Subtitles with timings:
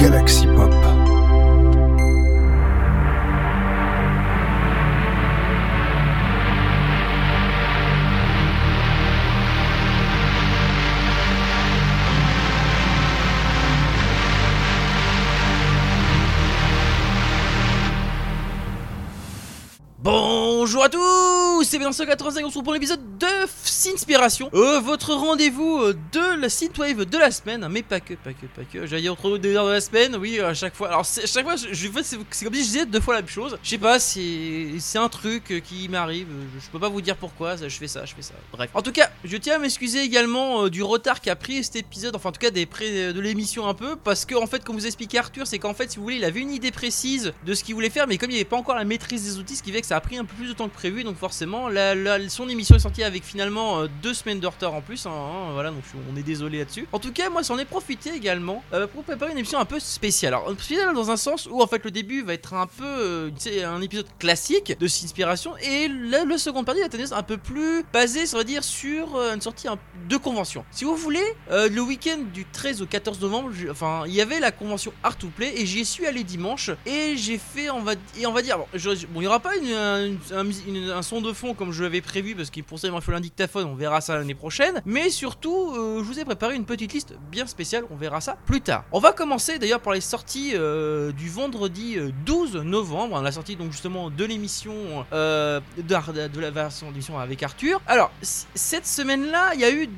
[0.00, 0.72] Galaxy Pop.
[20.02, 23.09] Bonjour à tous, c'est bien 185, on se retrouve pour l'épisode de
[23.80, 28.34] Sinspiration, euh, votre rendez-vous euh, de la synthwave de la semaine, mais pas que, pas
[28.34, 31.06] que, pas que, j'allais entre des heures de la semaine, oui, à chaque fois, alors
[31.06, 33.70] c'est- chaque fois, je, c'est comme si je disais deux fois la même chose, je
[33.70, 37.56] sais pas, c'est un truc euh, qui m'arrive, euh, je, peux pas vous dire pourquoi,
[37.56, 38.68] je fais ça, je fais ça, bref.
[38.74, 42.14] En tout cas, je tiens à m'excuser également euh, du retard qu'a pris cet épisode,
[42.14, 44.84] enfin en tout cas des de l'émission un peu, parce que en fait, comme vous
[44.84, 47.64] expliquait Arthur, c'est qu'en fait, si vous voulez, il avait une idée précise de ce
[47.64, 49.62] qu'il voulait faire, mais comme il n'y avait pas encore la maîtrise des outils, ce
[49.62, 51.70] qui fait que ça a pris un peu plus de temps que prévu, donc forcément,
[52.28, 55.52] son émission est sortie avec finalement euh, deux semaines de retard en plus, hein, hein,
[55.52, 56.86] voilà, donc on est désolé là-dessus.
[56.92, 59.80] En tout cas, moi, j'en ai profité également euh, pour préparer une émission un peu
[59.80, 60.34] spéciale.
[60.34, 63.30] Alors, spéciale dans un sens où en fait le début va être un peu, euh,
[63.64, 68.26] un épisode classique de Inspiration, et le, second partie va être un peu plus basé,
[68.26, 69.66] ça veut dire, sur euh, une sortie
[70.08, 70.64] de convention.
[70.70, 74.40] Si vous voulez, euh, le week-end du 13 au 14 novembre, enfin, il y avait
[74.40, 77.92] la convention Art to Play, et j'y suis allé dimanche, et j'ai fait, on va,
[78.18, 79.52] et on va dire, bon, je- bon, il n'y aura pas
[80.32, 83.18] un son de fond comme je l'avais prévu, parce qu'il pour ça il m'a fallu
[83.18, 86.64] un dictaphone, on verra ça l'année prochaine, mais surtout, euh, je vous ai préparé une
[86.64, 88.84] petite liste bien spéciale, on verra ça plus tard.
[88.92, 93.32] On va commencer d'ailleurs par les sorties euh, du vendredi euh, 12 novembre, hein, la
[93.32, 94.74] sortie donc justement de l'émission
[95.12, 97.80] euh, de, la version d'émission avec Arthur.
[97.86, 99.88] Alors, cette semaine-là, il y a eu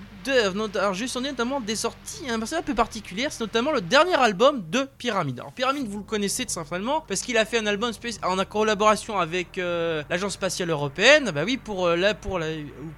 [0.55, 3.81] not- alors juste en notamment des sorties un peu un peu particulières, c'est notamment le
[3.81, 5.41] dernier album de Pyramide.
[5.41, 7.93] Alors Pyramide, vous le connaissez tout simplement parce qu'il a fait un album
[8.23, 11.31] en collaboration avec euh, l'agence spatiale européenne.
[11.35, 12.47] Bah oui, pour euh, la pour la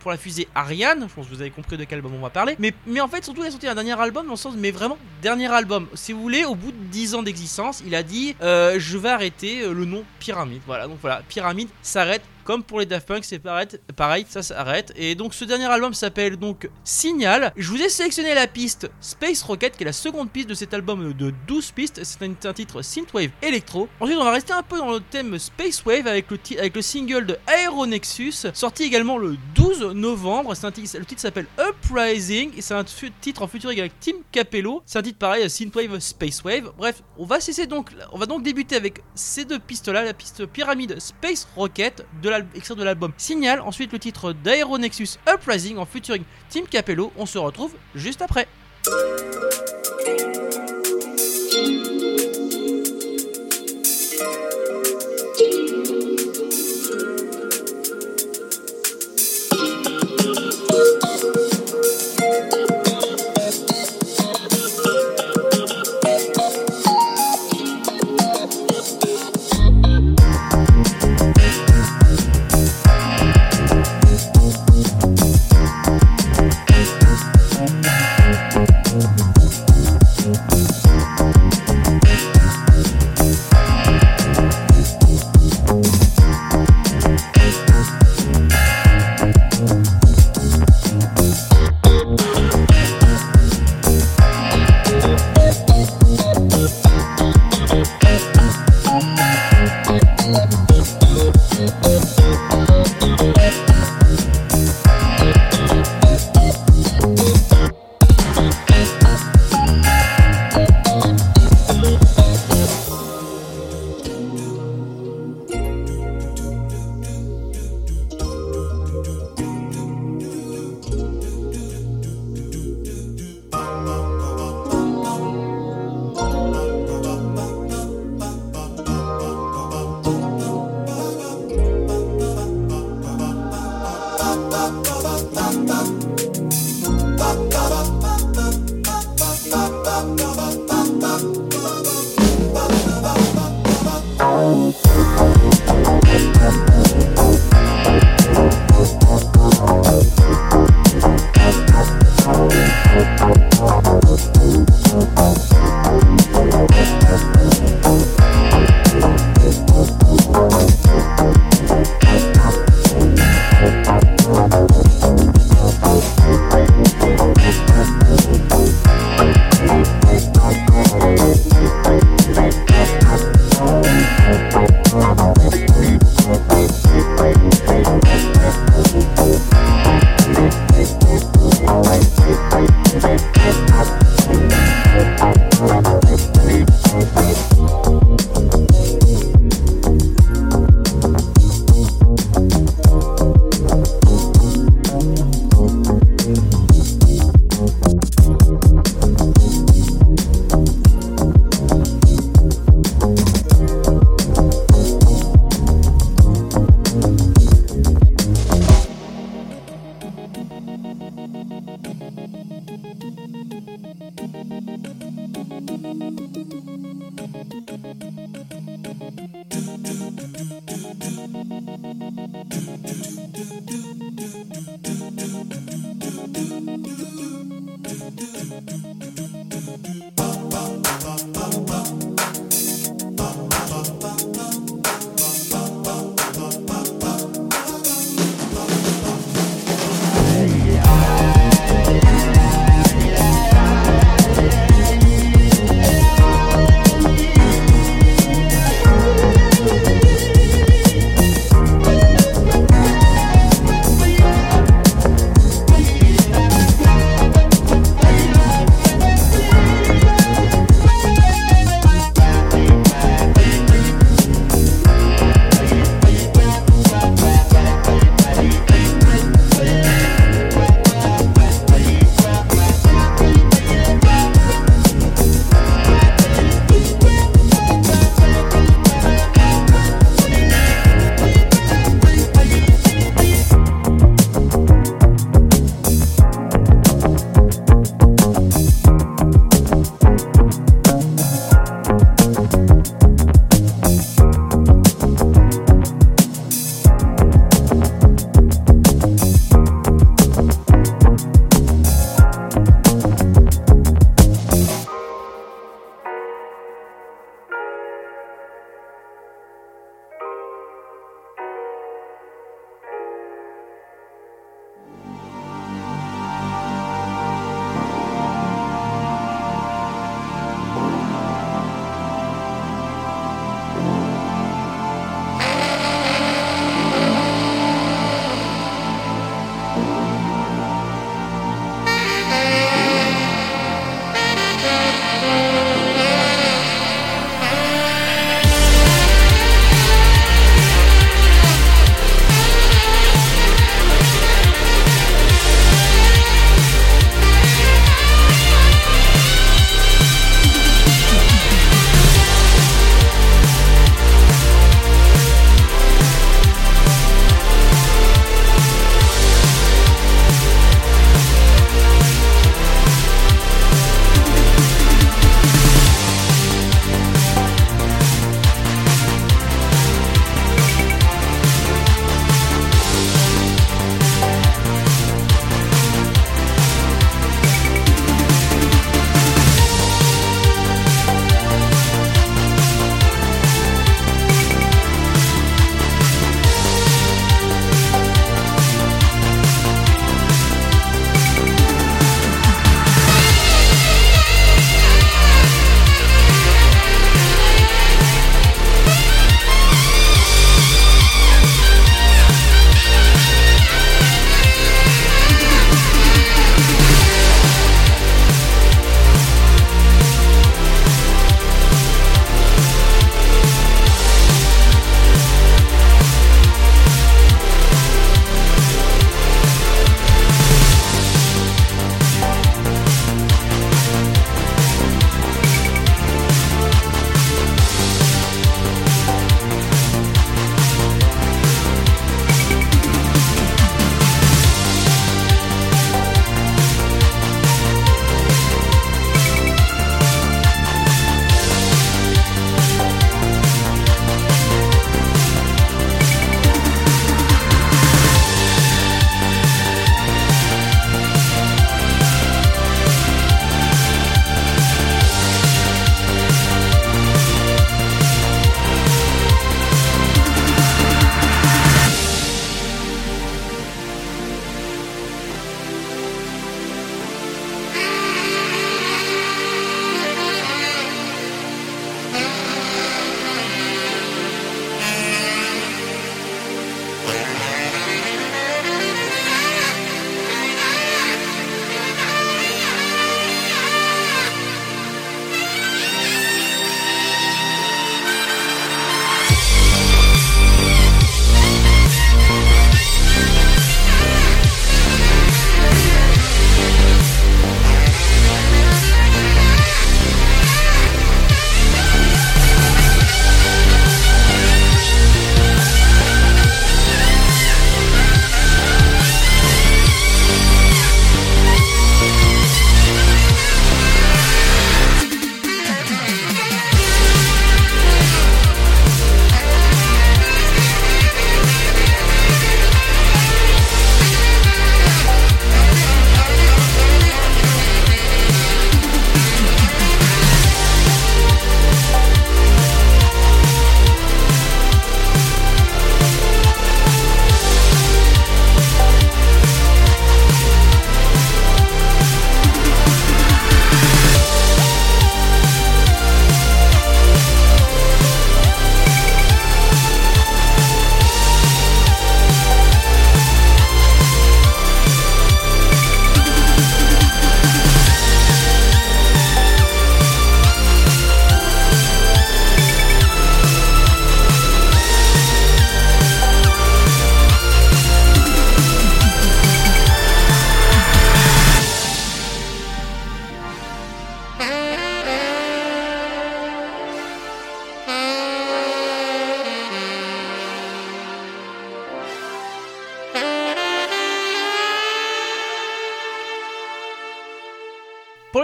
[0.01, 1.07] pour la fusée Ariane.
[1.09, 2.57] Je pense que vous avez compris de quel album on va parler.
[2.59, 4.71] Mais mais en fait, surtout, il a sorti un dernier album dans le sens, mais
[4.71, 5.87] vraiment dernier album.
[5.95, 9.11] Si vous voulez, au bout de 10 ans d'existence, il a dit euh, je vais
[9.11, 10.63] arrêter le nom Pyramide.
[10.67, 13.67] Voilà, donc voilà, Pyramide s'arrête comme pour les Daft Punk, c'est pareil,
[13.97, 14.93] pareil, ça s'arrête.
[14.97, 17.53] Et donc ce dernier album s'appelle donc Signal.
[17.57, 20.75] Je vous ai sélectionné la piste Space Rocket, qui est la seconde piste de cet
[20.75, 22.01] album de 12 pistes.
[22.05, 23.89] C'est un, un titre synthwave électro.
[24.01, 26.83] Ensuite, on va rester un peu dans le thème Space Wave avec le, avec le
[26.83, 30.53] single de Aeronexus, sorti également le 12 novembre.
[30.65, 34.83] Un ti- le titre s'appelle Uprising et c'est un titre en featuring avec Tim Capello.
[34.87, 36.73] C'est un titre pareil, synthwave Space Wave.
[36.79, 40.15] Bref, on va cesser donc, on va donc débuter avec ces deux pistes là, la
[40.15, 45.79] piste Pyramide Space Rocket de l'al- extrait de l'album Signal, ensuite le titre d'Aeronexus Uprising
[45.79, 47.13] en featuring Tim Capello.
[47.17, 48.49] On se retrouve juste après.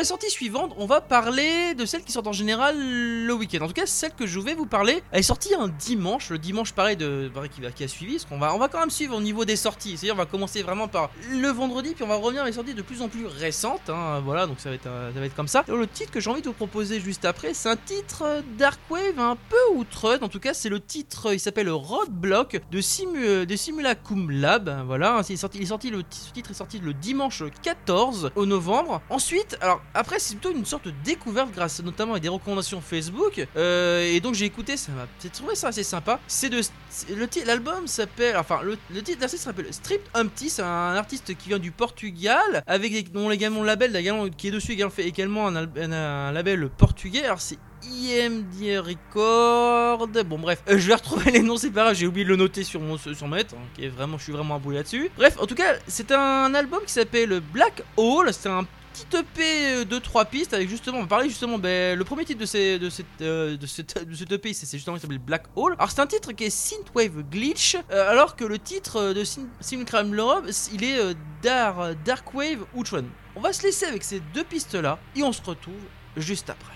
[0.00, 3.62] Les sorties suivantes, on va parler de celles qui sortent en général le week-end.
[3.62, 6.30] En tout cas, celle que je vais vous parler, elle est sortie un dimanche.
[6.30, 8.14] Le dimanche, pareil, de, qui, qui a suivi.
[8.14, 9.96] Parce qu'on va, on va quand même suivre au niveau des sorties.
[9.96, 12.74] C'est-à-dire, on va commencer vraiment par le vendredi, puis on va revenir à les sorties
[12.74, 13.88] de plus en plus récentes.
[13.90, 14.20] hein.
[14.24, 15.64] Voilà, donc ça va, être, ça va être comme ça.
[15.68, 18.40] Et le titre que j'ai envie de vous proposer juste après, c'est un titre euh,
[18.58, 20.18] Dark Wave un peu outreux.
[20.22, 24.84] En tout cas, c'est le titre, il s'appelle Roadblock de, Simu, de Simulacum Lab.
[24.86, 28.46] Voilà, il sorti, il est sorti le ce titre est sorti le dimanche 14 au
[28.46, 29.02] novembre.
[29.10, 33.46] Ensuite, alors après, c'est plutôt une sorte de découverte grâce notamment à des recommandations Facebook.
[33.56, 36.20] Euh, et donc j'ai écouté, ça m'a j'ai trouvé ça assez sympa.
[36.26, 36.60] C'est de
[37.46, 40.50] l'album s'appelle, enfin le, titre l'artiste s'appelle Stripped Humpty.
[40.50, 43.92] C'est un artiste qui vient du Portugal avec dont également le label
[44.36, 47.24] qui est dessus également fait également un, un- label portugais.
[47.24, 50.06] Alors c'est IMD Record.
[50.26, 52.36] Bon bref, euh, je vais retrouver les noms, c'est pas grave, j'ai oublié de le
[52.36, 55.10] noter sur mon sur mon net, hein, qui est vraiment, je suis vraiment abouillé là-dessus.
[55.16, 58.32] Bref, en tout cas, c'est un album qui s'appelle Black Hole.
[58.32, 62.04] C'est un petit EP de 3 pistes avec justement, on va parler justement, ben, le
[62.04, 65.44] premier titre de, ces, de, cette, euh, cette, de EP, c'est justement qui s'appelle Black
[65.56, 65.74] Hole.
[65.78, 69.24] Alors c'est un titre qui est Synthwave Glitch, euh, alors que le titre euh, de
[69.60, 73.04] Simulacrum Love, il est euh, Dar- Darkwave Outrun.
[73.36, 75.74] On va se laisser avec ces deux pistes là et on se retrouve
[76.16, 76.74] juste après.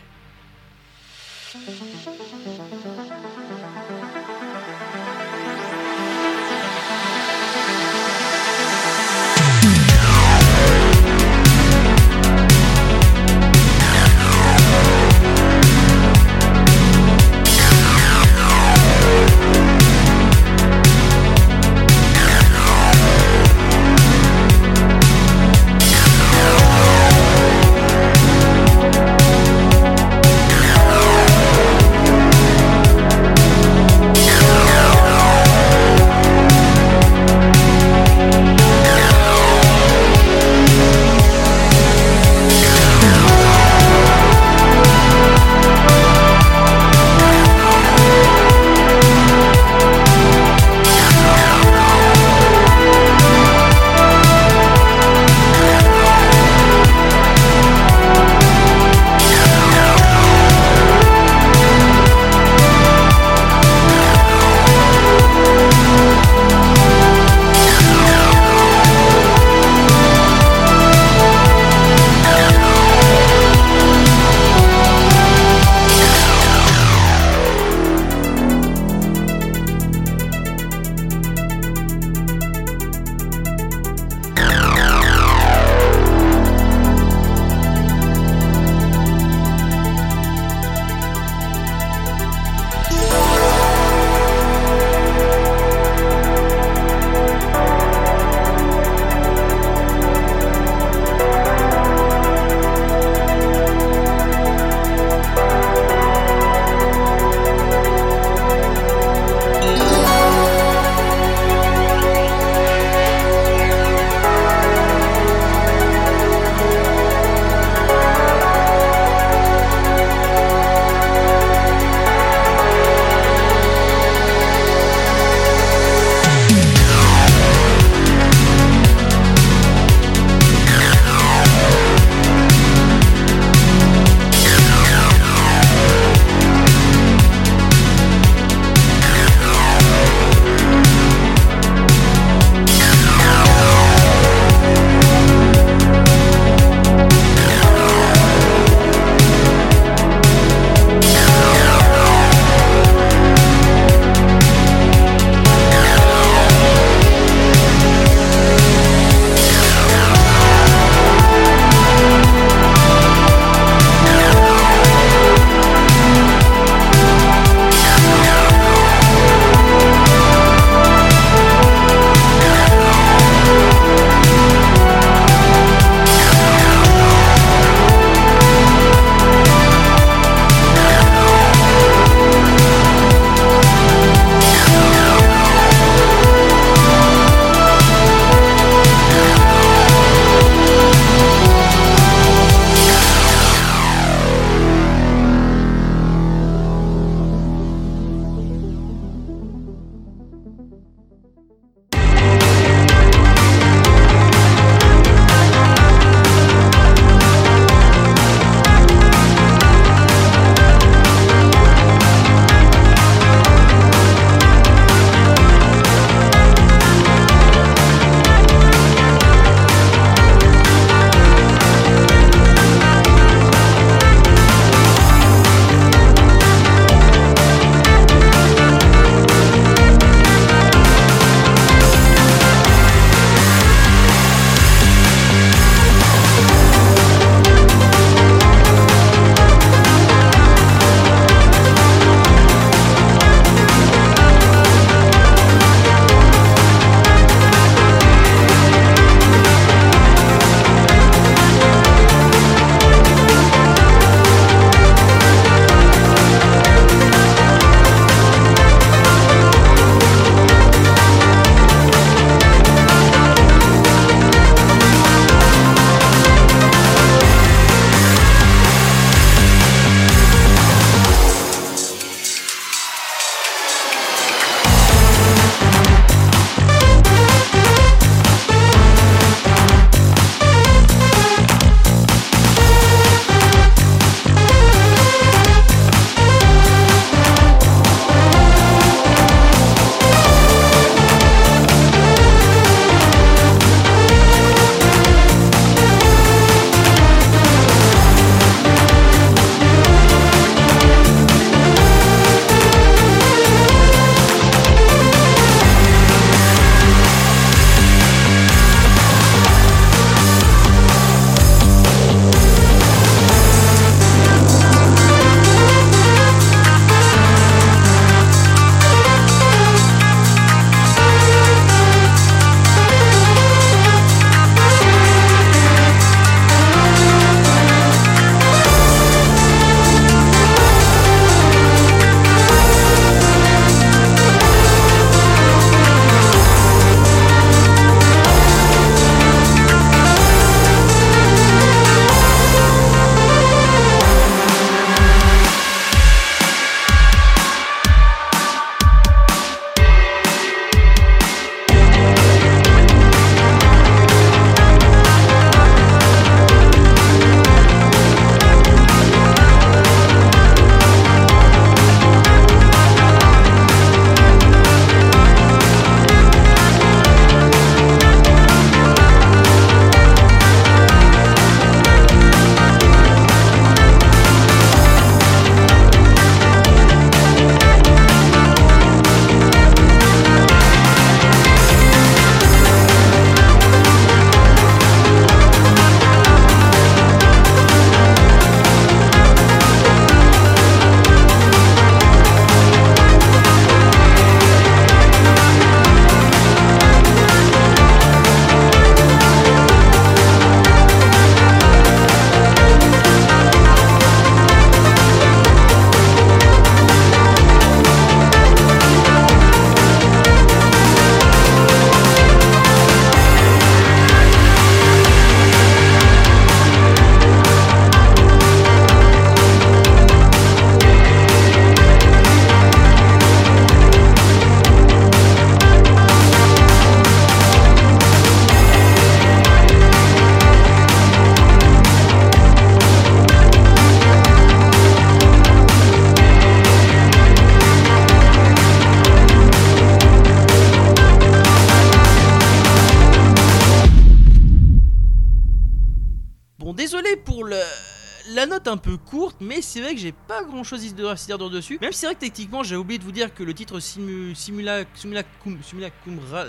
[450.64, 451.78] Chose à se dire dessus.
[451.80, 454.34] Même si c'est vrai que techniquement, j'ai oublié de vous dire que le titre Simu,
[454.34, 455.58] Simula, Simulacum,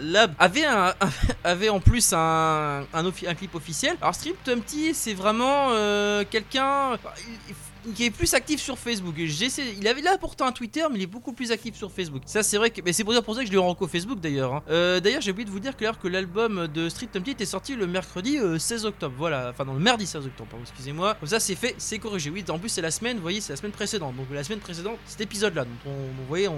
[0.01, 0.33] Lab
[1.43, 3.97] avait, en plus un, un, clip officiel.
[4.01, 6.97] Alors, Strip Tumpty, c'est vraiment euh, quelqu'un
[7.93, 9.15] qui est plus actif sur Facebook.
[9.17, 12.23] Il avait là pourtant un Twitter, mais il est beaucoup plus actif sur Facebook.
[12.25, 12.81] Ça, c'est vrai que.
[12.83, 14.53] Mais c'est pour, ça que je lui rencontre Facebook d'ailleurs.
[14.53, 14.63] Hein.
[14.69, 17.75] Euh, d'ailleurs, j'ai oublié de vous dire que, que l'album de Street Tumpty était sorti
[17.75, 19.15] le mercredi 16 euh, octobre.
[19.17, 21.15] Voilà, enfin, non, le mardi 16 octobre, excusez-moi.
[21.15, 22.29] Comme ça, c'est fait, c'est corrigé.
[22.29, 24.15] Oui, en plus, c'est la semaine, vous voyez, c'est la semaine précédente.
[24.15, 25.65] Donc, la semaine précédente, cet épisode-là.
[25.65, 26.49] Donc, on, vous voyez,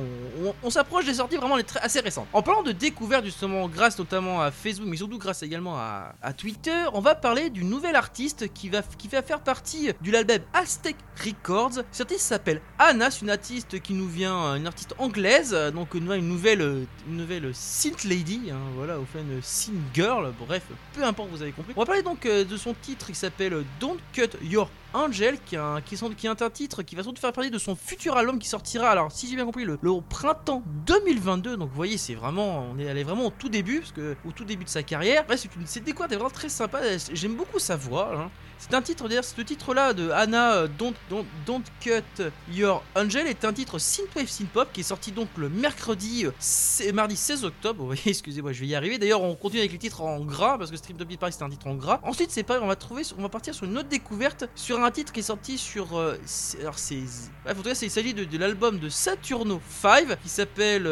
[0.64, 2.28] on, s'approche des sorties vraiment assez récentes.
[2.34, 6.86] En parlant de découverte, justement, grâce notamment à Facebook, mais surtout grâce également à, Twitter,
[6.94, 10.96] on va parler d'une nouvelle artiste qui va, qui va faire partie du l'album Aztec
[11.24, 11.84] Records.
[11.92, 16.06] Cette artiste s'appelle Anna, c'est une artiste qui nous vient, une artiste anglaise, donc une
[16.06, 21.30] nouvelle, une nouvelle synth lady, hein, voilà, au fait une synth girl, bref, peu importe,
[21.32, 21.74] vous avez compris.
[21.76, 25.58] On va parler donc euh, de son titre qui s'appelle Don't Cut Your Angel, qui,
[25.86, 28.40] qui, sont, qui est un titre qui va surtout faire partie de son futur album
[28.40, 29.78] qui sortira, alors si j'ai bien compris, le,
[30.10, 31.58] printemps 2022.
[31.58, 34.16] Donc vous voyez, c'est vraiment, on est, elle est vraiment au tout début, parce que
[34.26, 35.26] au tout début de sa carrière.
[35.26, 36.80] Bref, c'est une, cette découverte est vraiment très sympa.
[37.14, 38.12] J'aime beaucoup sa voix.
[38.16, 38.30] Hein.
[38.60, 43.28] C'est un titre, d'ailleurs, ce titre-là de Anna euh, Don't, Don't, Don't, Cut Your Angel
[43.28, 47.82] est un titre synthwave synthpop qui est sorti donc le mercredi, euh, mardi 16 octobre.
[47.82, 48.98] Vous voyez, excusez-moi, je vais y arriver.
[48.98, 51.50] D'ailleurs, on continue avec les titres en gras parce que Stream Top Paris c'est un
[51.50, 52.00] titre en gras.
[52.04, 54.92] Ensuite, c'est pareil, on va trouver, on va partir sur une autre découverte sur un
[54.92, 55.98] titre qui est sorti sur.
[55.98, 56.18] Euh,
[56.62, 57.04] alors, c'est.
[57.50, 60.90] En tout cas, il s'agit de, l'album de Saturno 5 qui s'appelle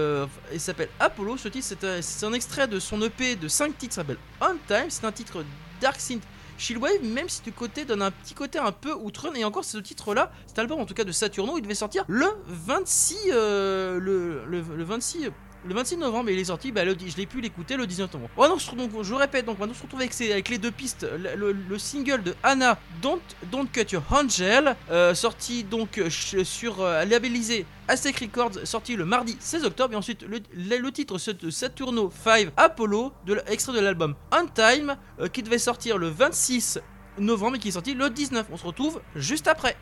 [0.51, 1.37] il s'appelle Apollo.
[1.37, 1.67] Ce titre,
[2.01, 4.85] c'est un extrait de son EP de 5 titres, s'appelle On Time.
[4.89, 5.43] C'est un titre
[5.81, 6.23] Dark Synth
[6.57, 9.77] Chillwave, même si du côté donne un petit côté un peu outrun, et encore ce
[9.77, 14.83] titre-là, cet album en tout cas de Saturno, il devait sortir le 26, euh, le
[14.83, 15.29] 26
[15.67, 18.31] le 26 novembre, il est sorti, bah, je l'ai pu l'écouter le 19 novembre.
[18.37, 21.07] Oh non, je, donc, je répète, donc on se retrouve avec, avec les deux pistes.
[21.35, 23.19] Le, single de Anna, Don't,
[23.51, 29.05] Don't Cut Your Angel, euh, sorti donc euh, sur euh, labellisé Aztec Records, sorti le
[29.05, 29.93] mardi 16 octobre.
[29.93, 34.97] Et ensuite, le, le titre de Saturno 5 Apollo, de, extrait de l'album On Time,
[35.33, 36.79] qui devait sortir le 26
[37.17, 38.47] novembre et qui est sorti le 19.
[38.51, 39.75] On se retrouve juste après.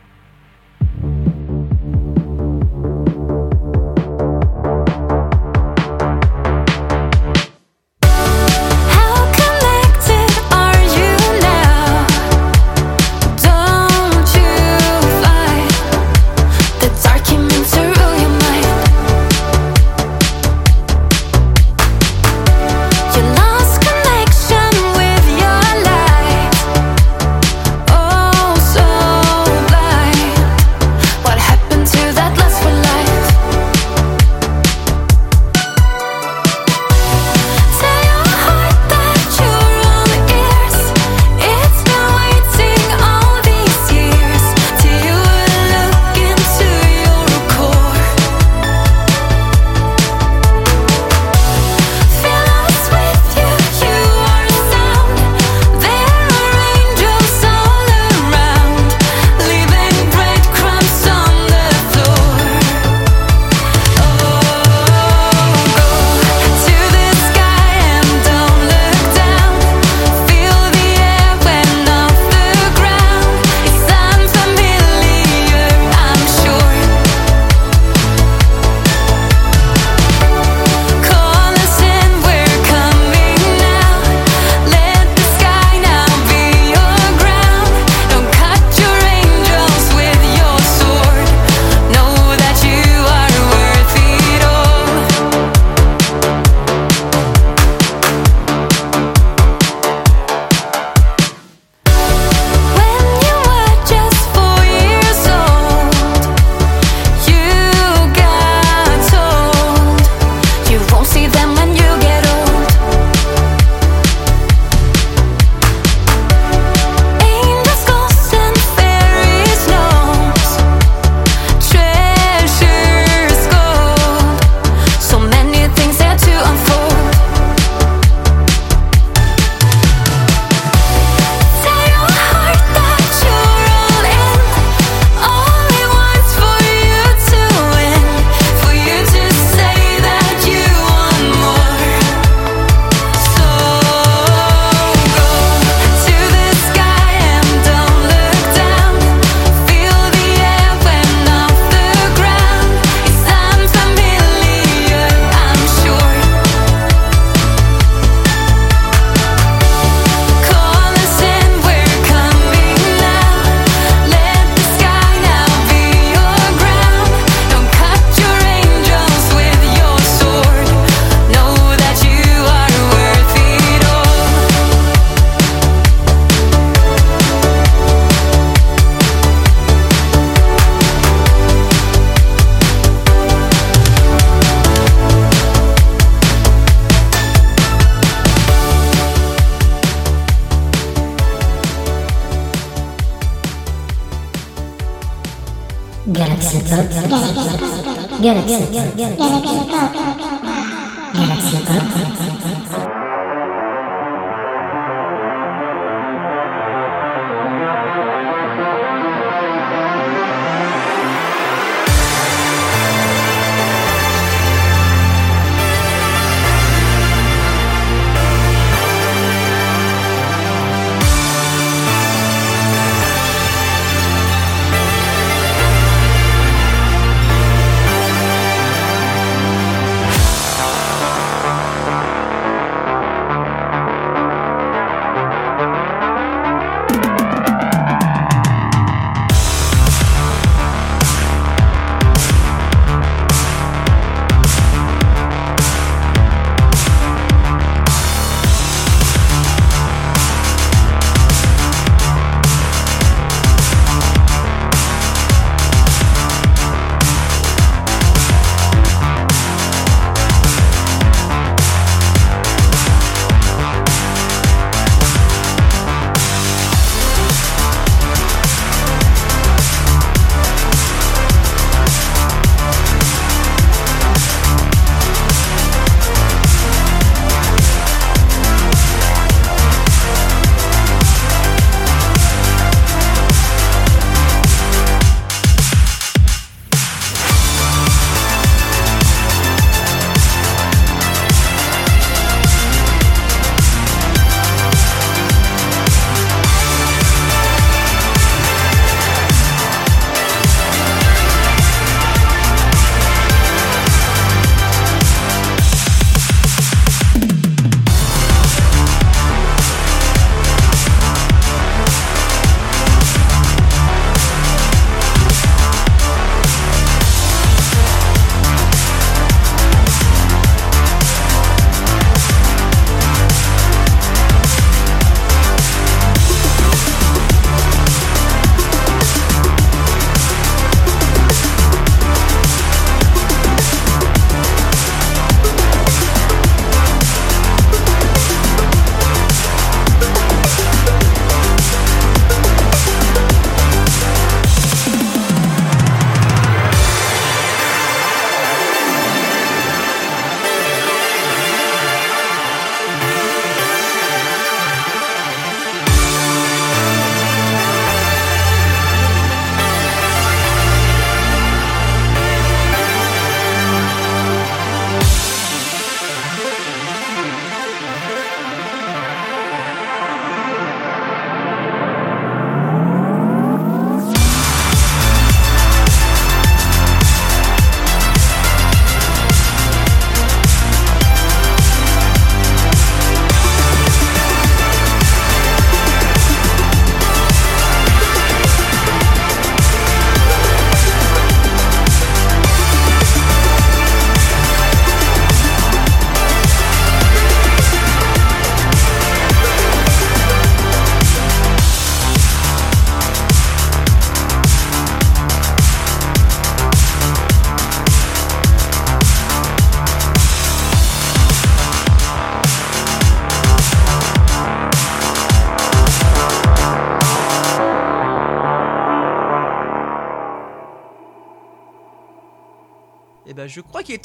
[198.74, 199.18] Galaxy Pop.
[199.18, 199.33] Galaxy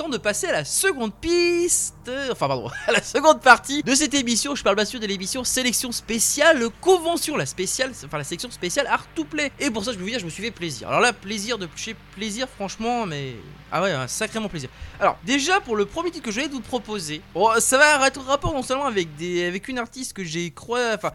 [0.08, 4.54] de passer à la seconde piste, enfin pardon, à la seconde partie de cette émission.
[4.54, 8.86] Je parle bien sûr de l'émission sélection spéciale convention, la spéciale, enfin la section spéciale
[8.86, 9.50] art to play.
[9.58, 10.88] Et pour ça, je peux vous dire, je me suis fait plaisir.
[10.88, 13.34] Alors là, plaisir de chez plaisir, franchement, mais
[13.72, 14.68] ah ouais, sacrément plaisir.
[15.00, 18.20] Alors déjà pour le premier titre que je vais vous proposer, bon, ça va être
[18.20, 21.12] rapport non seulement avec des, avec une artiste que j'ai croisé, enfin,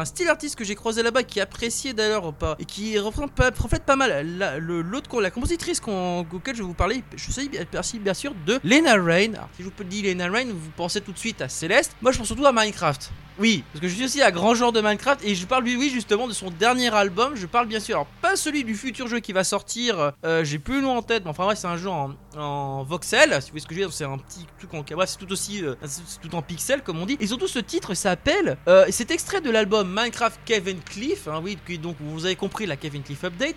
[0.00, 3.50] un style artiste que j'ai croisé là-bas, qui appréciait d'ailleurs pas et qui représente pas,
[3.50, 7.02] reflète pas mal la, l'autre, la compositrice qu'on, auquel je vais vous parler.
[7.16, 7.64] Je sais bien,
[8.00, 9.34] bien sûr de Lena Rain.
[9.34, 11.96] Alors si je vous dis Lena Rain, vous pensez tout de suite à Céleste.
[12.00, 13.10] Moi je pense surtout à Minecraft.
[13.38, 15.76] Oui, parce que je suis aussi un grand genre de Minecraft et je parle lui
[15.76, 17.36] oui justement de son dernier album.
[17.36, 20.12] Je parle bien sûr, alors pas celui du futur jeu qui va sortir.
[20.24, 22.82] euh, j'ai plus le nom en tête, mais enfin ouais c'est un jeu en, en
[22.82, 23.30] voxel.
[23.40, 25.18] Si vous voyez ce que je veux dire, c'est un petit truc en bref, c'est
[25.24, 25.74] tout aussi euh,
[26.20, 27.16] tout en pixel comme on dit.
[27.20, 31.28] Et surtout ce titre s'appelle, euh, c'est extrait de l'album Minecraft Kevin Cliff.
[31.28, 33.56] Hein, oui, donc vous avez compris la Kevin Cliff update.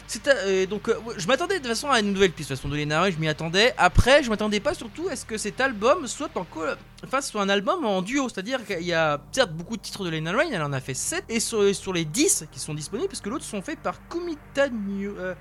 [0.70, 3.02] Donc je m'attendais de toute façon à une nouvelle piste de toute façon de Lena
[3.02, 3.74] Ray, je m'y attendais.
[3.78, 6.62] Après, je m'attendais pas surtout à ce que cet album soit en co-
[7.04, 10.04] enfin soit un album en duo, c'est-à-dire qu'il y a certes beaucoup beaucoup de titres
[10.04, 12.74] de Lena Rain, elle en a fait 7, et sur, sur les 10 qui sont
[12.74, 15.34] disponibles, parce que l'autre sont faits par Kumi Tanio- euh,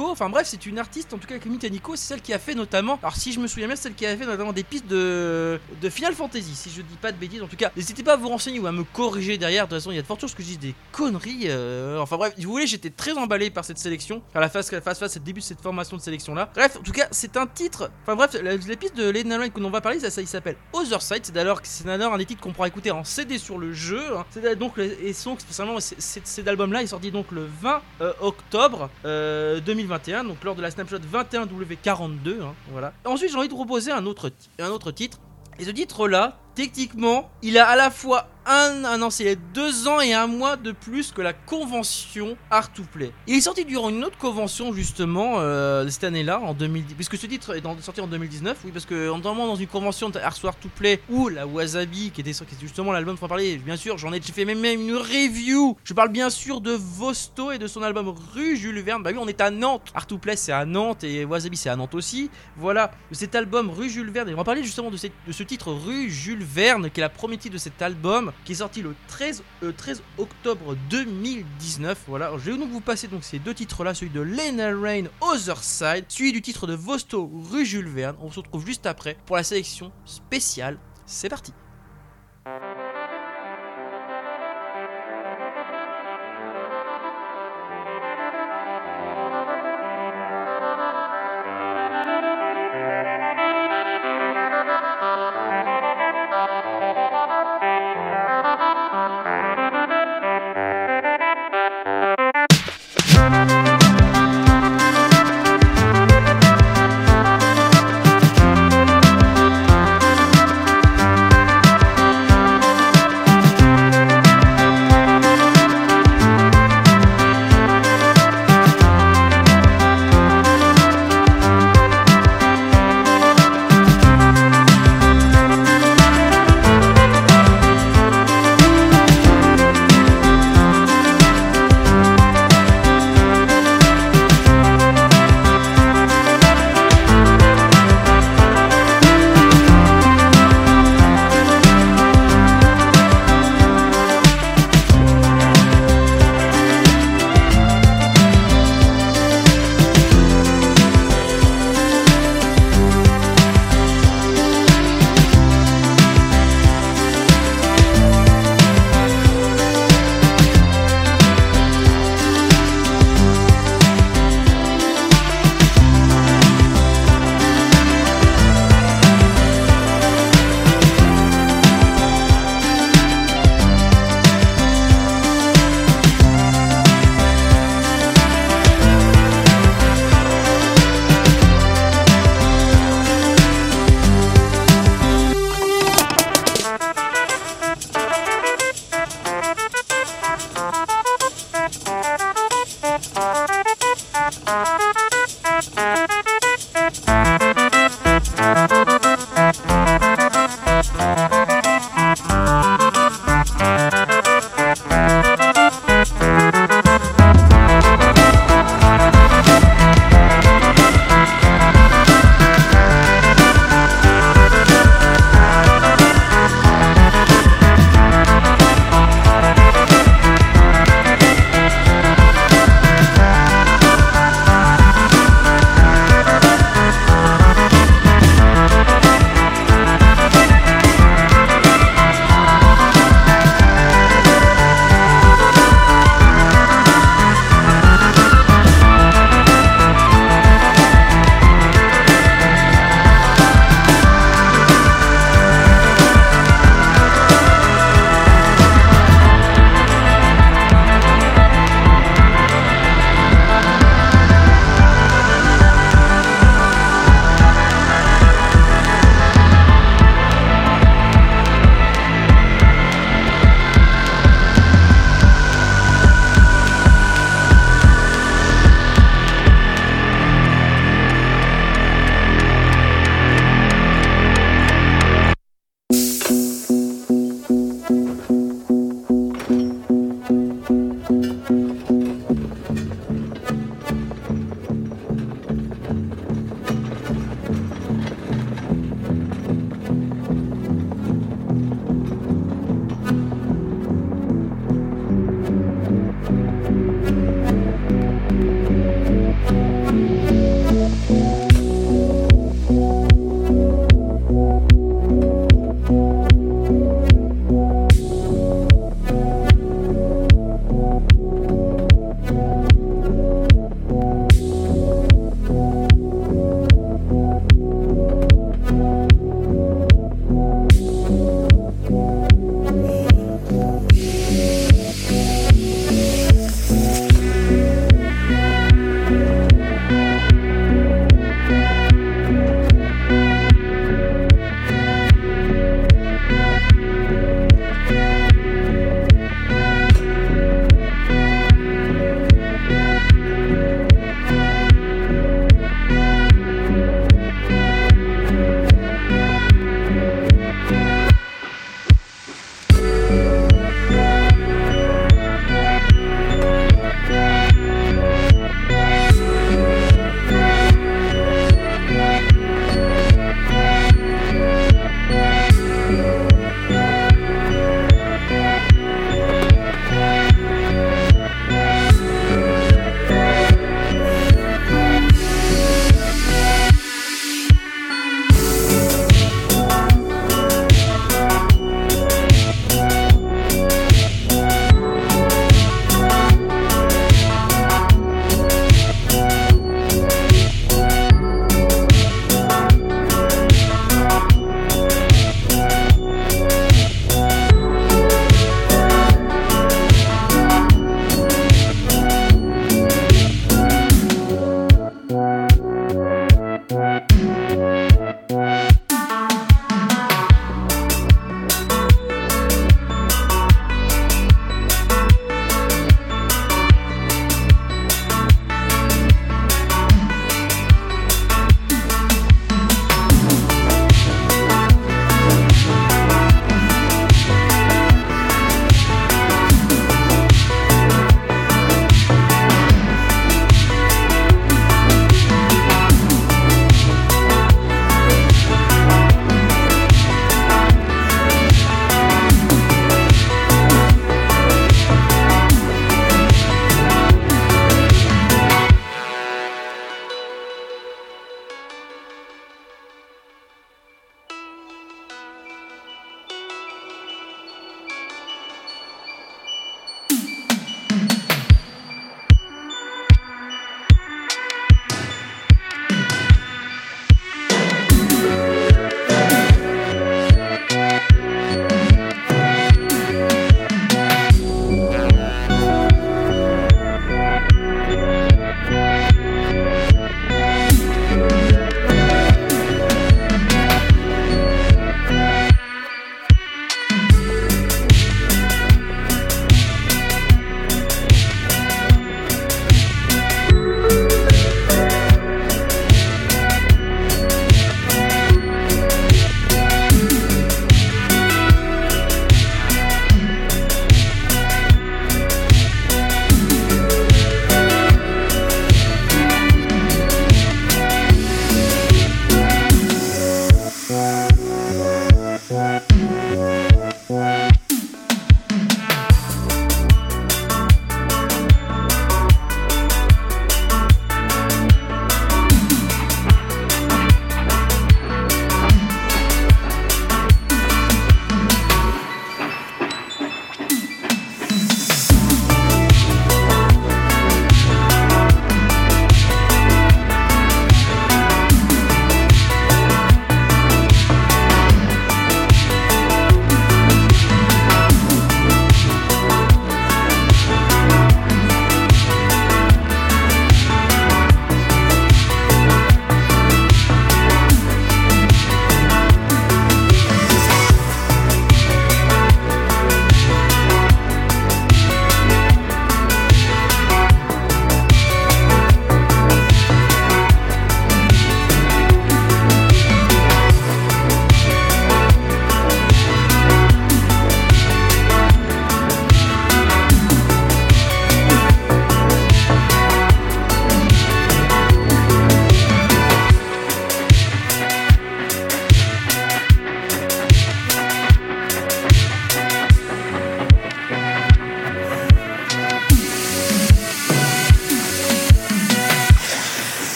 [0.00, 2.56] enfin bref, c'est une artiste, en tout cas Kumi Taniko, c'est celle qui a fait
[2.56, 5.60] notamment, alors si je me souviens bien, celle qui a fait notamment des pistes de,
[5.80, 8.16] de Final Fantasy, si je dis pas de bêtises, en tout cas, n'hésitez pas à
[8.16, 10.20] vous renseigner ou à me corriger derrière, de toute façon, il y a de fortes
[10.22, 13.50] chances que je dise des conneries, euh, enfin bref, si vous voulez, j'étais très emballé
[13.50, 16.50] par cette sélection, à la phase, c'est le début de cette formation de sélection là.
[16.56, 19.50] Bref, en tout cas, c'est un titre, enfin bref, la, la piste de Lena Rain
[19.50, 22.40] que l'on va parler, ça, ça il s'appelle Other Side, c'est d'ailleurs un des titres
[22.40, 24.24] qu'on pourra écouter en CD sur le jeu, hein.
[24.30, 28.88] c'est donc, et donc, spécialement, cet album là est sorti donc le 20 euh, octobre
[29.04, 32.92] euh, 2021, donc lors de la Snapshot 21W42, hein, voilà.
[33.04, 35.18] Ensuite, j'ai envie de proposer un autre, un autre titre,
[35.58, 39.88] et ce titre là, techniquement, il a à la fois un, un an, c'est deux
[39.88, 43.12] ans et un mois de plus que la convention Art to Play.
[43.26, 47.26] Il est sorti durant une autre convention justement euh, cette année-là, en 2010, puisque ce
[47.26, 50.68] titre est sorti en 2019, oui, parce que notamment dans une convention Art Art to
[50.76, 53.96] Play ou la Wasabi, qui était, qui était justement l'album dont on parlait, bien sûr,
[53.98, 55.76] j'en ai fait même, une review.
[55.84, 59.02] Je parle bien sûr de Vosto et de son album Rue Jules Verne.
[59.02, 59.90] Bah oui, on est à Nantes.
[59.94, 62.30] Art to Play c'est à Nantes et Wasabi c'est à Nantes aussi.
[62.56, 64.28] Voilà, cet album Rue Jules Verne.
[64.28, 67.08] Et on va parler justement de, de ce titre Rue Jules Verne, qui est la
[67.08, 72.04] première titre de cet album, qui est sorti le 13, euh, 13 octobre 2019.
[72.06, 75.62] Voilà, je vais donc vous passer donc ces deux titres-là, celui de Lena Rain, Other
[75.62, 78.16] Side, celui du titre de Vosto Rue Jules Verne.
[78.20, 80.78] On se retrouve juste après pour la sélection spéciale.
[81.06, 81.52] C'est parti.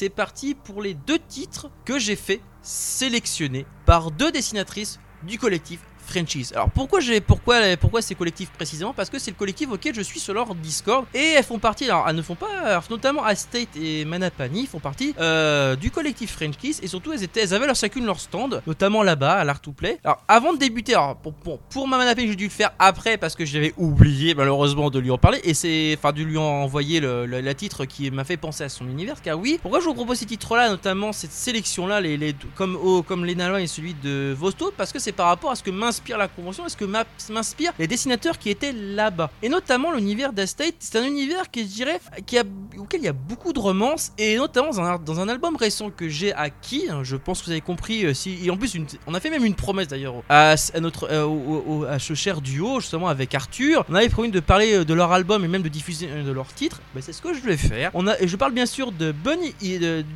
[0.00, 5.80] C'est parti pour les deux titres que j'ai fait sélectionner par deux dessinatrices du collectif
[6.10, 6.52] Franchise.
[6.54, 8.92] Alors pourquoi j'ai pourquoi pourquoi ces collectifs précisément?
[8.92, 11.84] Parce que c'est le collectif auquel je suis sur leur Discord et elles font partie
[11.84, 16.32] alors elles ne font pas alors, notamment Astate et Manapani font partie euh, du collectif
[16.32, 19.44] French Kiss et surtout elles étaient elles avaient leur chacune leur stand notamment là-bas à
[19.44, 19.98] l'Art to Play.
[20.04, 23.16] Alors avant de débuter alors pour pour, pour ma Manapani j'ai dû le faire après
[23.16, 26.98] parce que j'avais oublié malheureusement de lui en parler et c'est enfin de lui envoyer
[27.00, 29.84] le, le- la titre qui m'a fait penser à son univers car oui pourquoi je
[29.84, 33.60] vous propose ces titres là notamment cette sélection là les, les comme oh, comme Lenalois
[33.60, 36.66] et celui de Vosto parce que c'est par rapport à ce que m'inspire la convention?
[36.66, 39.30] Et ce que m'inspire les dessinateurs qui étaient là-bas?
[39.42, 42.44] Et notamment l'univers d'Estate c'est un univers que je dirais qui a,
[42.78, 46.32] auquel il y a beaucoup de romances et notamment dans un, album récent que j'ai
[46.32, 48.76] acquis hein, je pense que vous avez compris euh, si et en plus
[49.06, 53.08] on a fait même une promesse d'ailleurs à, notre euh, à ce cher duo justement
[53.08, 53.84] avec Arthur.
[53.88, 56.52] On avait promis de parler euh, de leur album et même de diffuser de leur
[56.52, 56.80] titre.
[56.94, 57.90] Ben, c'est ce que je vais faire.
[57.94, 59.54] On a et je parle bien sûr de Bunny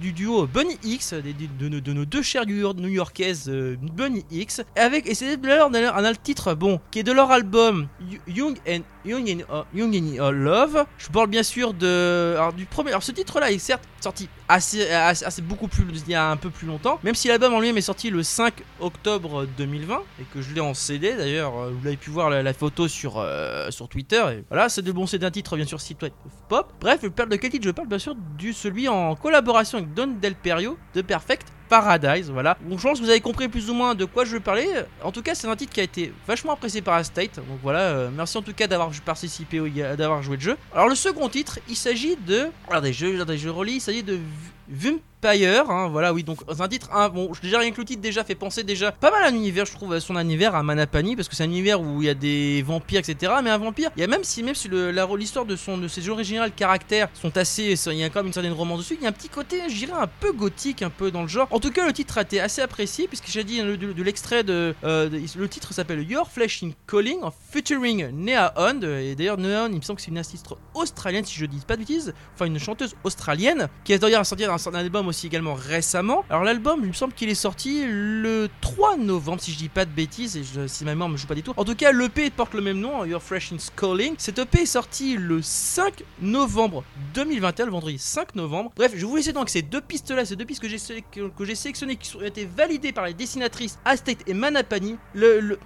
[0.00, 5.14] du duo Bunny X de, nos- de nos deux chères new-yorkaises Bunny X avec et
[5.14, 7.88] c'est d'ailleurs un titre bon qui est de leur album
[8.26, 10.84] Young and Young in, uh, Young in uh, Love.
[10.98, 12.90] Je parle bien sûr de alors, du premier.
[12.90, 16.50] Alors ce titre-là est certes sorti assez, assez, beaucoup plus il y a un peu
[16.50, 16.98] plus longtemps.
[17.02, 20.60] Même si l'album en lui-même est sorti le 5 octobre 2020 et que je l'ai
[20.60, 21.56] en CD d'ailleurs.
[21.58, 24.22] euh, Vous l'avez pu voir la, photo sur euh, sur Twitter.
[24.32, 26.04] Et voilà, c'est de bon, c'est d'un titre bien sûr site
[26.48, 26.72] pop.
[26.80, 27.64] Bref, je parle de quel titre?
[27.64, 31.48] Je parle bien sûr du celui en collaboration avec Don Del Perio de Perfect.
[31.66, 32.58] Paradise, voilà.
[32.68, 34.68] Donc je pense que vous avez compris plus ou moins de quoi je veux parler.
[35.02, 37.36] En tout cas, c'est un titre qui a été vachement apprécié par Astate.
[37.36, 39.58] Donc voilà, euh, merci en tout cas d'avoir participé,
[39.96, 40.56] d'avoir joué le jeu.
[40.74, 42.48] Alors le second titre, il s'agit de...
[42.66, 46.90] Regardez, je, je relis, il s'agit de of Vampire, hein, voilà, oui, donc un titre,
[46.92, 49.34] hein, bon, déjà rien que le titre déjà fait penser déjà pas mal à un
[49.34, 52.06] univers, je trouve, à son univers à Manapani, parce que c'est un univers où il
[52.06, 53.32] y a des vampires, etc.
[53.42, 56.08] Mais un vampire, il y a même si, même si l'histoire de son, de ses
[56.10, 59.06] originales caractères sont assez, il y a quand même une certaine romance dessus, il y
[59.06, 61.48] a un petit côté, je dirais, un peu gothique, un peu dans le genre.
[61.50, 64.44] En tout cas, le titre a été assez apprécié, puisque j'ai dit de, de l'extrait
[64.44, 69.38] de, euh, de- le titre s'appelle Your Flesh in Calling, featuring Nea Hond, et d'ailleurs
[69.38, 71.80] Nea Hond, il me semble que c'est une artiste australienne, si je dis pas de
[71.80, 76.24] bêtises, enfin une chanteuse australienne, qui a d'ailleurs sorti un, un album aussi également récemment.
[76.30, 79.84] Alors l'album, il me semble qu'il est sorti le 3 novembre, si je dis pas
[79.84, 81.54] de bêtises, et si ma mémoire me joue pas du tout.
[81.56, 84.14] En tout cas, l'EP porte le même nom, Your Fresh in Calling.
[84.18, 86.84] Cet EP est sorti le 5 novembre
[87.14, 88.72] 2021, le vendredi 5 novembre.
[88.76, 92.16] Bref, je vous laisser donc ces deux pistes-là, ces deux pistes que j'ai sélectionnées, qui
[92.16, 94.96] ont été validées par les dessinatrices Astate et Manapani.
[95.14, 95.58] Le,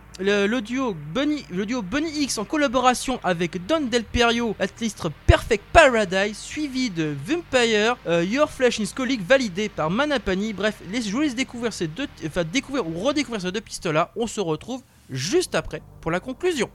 [1.14, 4.66] Bunny, le Bunny X en collaboration avec Don Del Perio, la
[5.26, 10.52] Perfect Paradise, suivi de Vampire, euh, Your Flesh is Calling, validé par Manapani.
[10.52, 14.12] Bref, je vous laisse découvrir ces deux, enfin découvrir ou redécouvrir ces deux pistes là.
[14.16, 16.70] On se retrouve juste après pour la conclusion.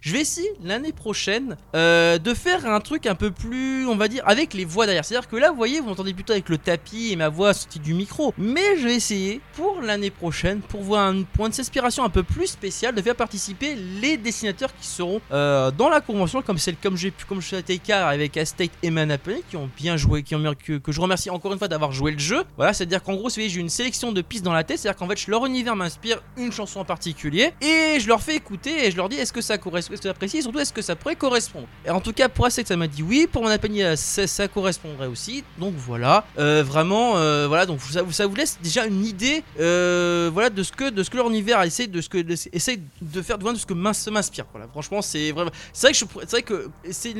[0.00, 4.08] Je vais essayer l'année prochaine euh, de faire un truc un peu plus, on va
[4.08, 5.04] dire, avec les voix derrière.
[5.04, 7.80] C'est-à-dire que là, vous voyez, vous entendez plutôt avec le tapis et ma voix sortie
[7.80, 8.34] du micro.
[8.38, 12.48] Mais je vais essayer pour l'année prochaine, pour voir un point d'inspiration un peu plus
[12.48, 16.96] spécial, de faire participer les dessinateurs qui seront euh, dans la convention, comme celle, comme
[16.96, 20.34] j'ai pu, comme je été cas avec Estate et Manapony, qui ont bien joué, qui
[20.34, 22.44] ont que, je remercie encore une fois d'avoir joué le jeu.
[22.56, 25.26] Voilà, c'est-à-dire qu'en gros, j'ai une sélection de pistes dans la tête, c'est-à-dire qu'en fait,
[25.26, 29.08] leur univers m'inspire une chanson en particulier et je leur fais écouter et je leur
[29.08, 30.38] dis est-ce que ça correspond, est-ce que ça apprécie?
[30.38, 31.66] Et surtout est-ce que ça pourrait correspondre?
[31.86, 35.44] Et en tout cas, pour Estate, ça m'a dit oui, pour Manapony, ça, correspondrait aussi.
[35.58, 40.50] Donc voilà, Euh, vraiment, euh, voilà, donc ça, vous laisse déjà une idée, euh, voilà,
[40.50, 43.22] de ce que, de ce que leur univers essaie de ce que, de- essaie de
[43.22, 44.46] faire, de, ce que m'inspire.
[44.52, 47.14] Voilà, franchement, c'est vraiment, c'est vrai que c'est vrai que c'est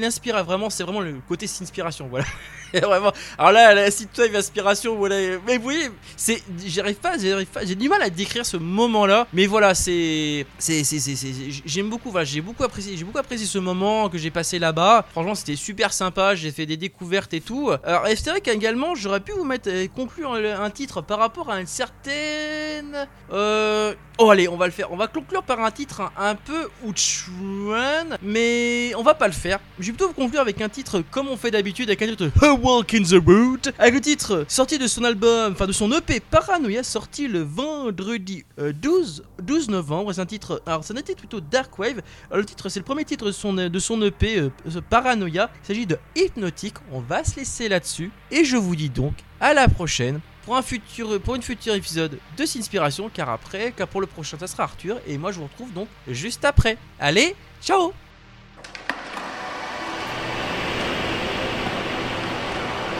[0.44, 2.24] vraiment, c'est vraiment le côté inspiration, voilà.
[2.82, 3.12] Vraiment.
[3.38, 5.16] Alors là, la Synthwave inspiration, voilà.
[5.46, 9.26] Mais vous voyez, c'est, j'arrive pas, j'arrive pas, j'ai du mal à décrire ce moment-là.
[9.32, 11.16] Mais voilà, c'est, c'est, c'est, c'est,
[11.64, 15.06] j'aime beaucoup, voilà, j'ai beaucoup apprécié, j'ai beaucoup apprécié ce moment que j'ai passé là-bas.
[15.12, 16.34] Franchement, c'était super sympa.
[16.34, 17.70] J'ai fait des découvertes et tout.
[17.84, 21.60] Alors, c'est vrai qu'également, j'aurais pu vous mettre, euh, conclure un, titre par rapport à
[21.60, 24.92] une certaine, euh, Oh allez, on va le faire.
[24.92, 29.58] On va conclure par un titre un, peu outrun, mais on va pas le faire.
[29.80, 32.28] Je vais plutôt vous conclure avec un titre comme on fait d'habitude, avec un titre
[32.64, 36.18] Walk in the Wood, avec le titre sorti de son album, enfin de son EP
[36.18, 40.14] Paranoia, sorti le vendredi euh, 12, 12 novembre.
[40.14, 42.00] C'est un titre, alors ça n'était plutôt Dark Wave.
[42.32, 44.50] Le titre, c'est le premier titre de son, de son EP euh,
[44.88, 45.50] Paranoia.
[45.62, 46.76] Il s'agit de Hypnotic.
[46.90, 50.62] On va se laisser là-dessus, et je vous dis donc à la prochaine pour un
[50.62, 54.64] futur pour une future épisode de S'inspiration car après car pour le prochain ça sera
[54.64, 56.78] Arthur et moi je vous retrouve donc juste après.
[56.98, 57.92] Allez, ciao